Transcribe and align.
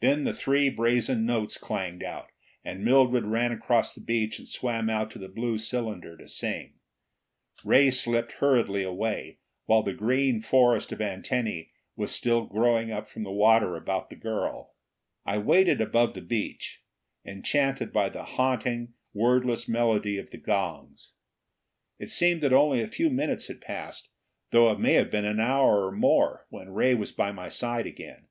Then 0.00 0.24
the 0.24 0.32
three 0.34 0.70
brazen 0.70 1.24
notes 1.24 1.56
clanged 1.56 2.02
out, 2.02 2.30
and 2.64 2.84
Mildred 2.84 3.24
ran 3.26 3.52
across 3.52 3.92
the 3.92 4.00
beach 4.00 4.40
and 4.40 4.48
swam 4.48 4.90
out 4.90 5.08
to 5.12 5.20
the 5.20 5.28
blue 5.28 5.56
cylinder 5.56 6.16
to 6.16 6.26
sing. 6.26 6.80
Ray 7.64 7.92
slipped 7.92 8.32
hurriedly 8.40 8.82
away, 8.82 9.38
while 9.66 9.84
the 9.84 9.92
green 9.94 10.40
forest 10.42 10.90
of 10.90 11.00
antennae 11.00 11.70
was 11.94 12.10
still 12.10 12.42
growing 12.44 12.90
up 12.90 13.08
from 13.08 13.22
the 13.22 13.30
water 13.30 13.76
about 13.76 14.10
the 14.10 14.16
girl. 14.16 14.74
I 15.24 15.38
waited 15.38 15.80
above 15.80 16.14
the 16.14 16.22
beach, 16.22 16.82
enchanted 17.24 17.92
by 17.92 18.08
the 18.08 18.24
haunting, 18.24 18.94
wordless 19.14 19.68
melody 19.68 20.18
of 20.18 20.30
the 20.30 20.38
gongs. 20.38 21.12
It 22.00 22.10
seemed 22.10 22.40
that 22.40 22.52
only 22.52 22.82
a 22.82 22.88
few 22.88 23.10
minutes 23.10 23.46
had 23.46 23.60
passed, 23.60 24.08
though 24.50 24.72
it 24.72 24.80
may 24.80 24.94
have 24.94 25.12
been 25.12 25.24
an 25.24 25.38
hour 25.38 25.86
or 25.86 25.92
more, 25.92 26.48
when 26.50 26.70
Ray 26.70 26.96
was 26.96 27.12
by 27.12 27.30
my 27.30 27.48
side 27.48 27.86
again. 27.86 28.26